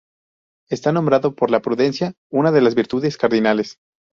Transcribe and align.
Está 0.71 0.91
nombrado 0.91 1.35
por 1.35 1.51
la 1.51 1.59
prudencia, 1.61 2.15
una 2.31 2.51
de 2.51 2.61
las 2.61 2.73
virtudes 2.73 3.17
cardinales. 3.17 3.77